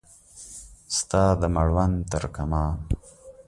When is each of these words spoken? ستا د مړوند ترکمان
ستا 0.97 1.23
د 1.41 1.43
مړوند 1.55 1.95
ترکمان 2.11 2.75